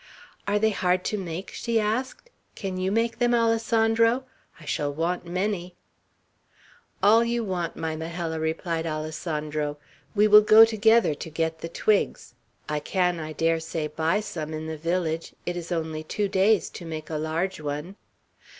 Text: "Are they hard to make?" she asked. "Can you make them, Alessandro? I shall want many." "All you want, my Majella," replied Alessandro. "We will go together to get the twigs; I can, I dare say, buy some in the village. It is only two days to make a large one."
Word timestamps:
"Are 0.47 0.57
they 0.57 0.71
hard 0.71 1.05
to 1.05 1.15
make?" 1.19 1.51
she 1.53 1.79
asked. 1.79 2.31
"Can 2.55 2.77
you 2.77 2.91
make 2.91 3.19
them, 3.19 3.35
Alessandro? 3.35 4.23
I 4.59 4.65
shall 4.65 4.91
want 4.91 5.27
many." 5.27 5.75
"All 7.03 7.23
you 7.23 7.43
want, 7.43 7.75
my 7.75 7.95
Majella," 7.95 8.39
replied 8.39 8.87
Alessandro. 8.87 9.77
"We 10.15 10.27
will 10.27 10.41
go 10.41 10.65
together 10.65 11.13
to 11.13 11.29
get 11.29 11.59
the 11.59 11.69
twigs; 11.69 12.33
I 12.67 12.79
can, 12.79 13.19
I 13.19 13.33
dare 13.33 13.59
say, 13.59 13.85
buy 13.85 14.21
some 14.21 14.55
in 14.55 14.65
the 14.65 14.75
village. 14.75 15.35
It 15.45 15.55
is 15.55 15.71
only 15.71 16.01
two 16.01 16.27
days 16.27 16.71
to 16.71 16.83
make 16.85 17.11
a 17.11 17.17
large 17.19 17.61
one." 17.61 17.95